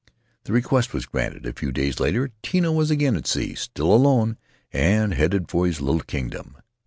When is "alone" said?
3.93-4.39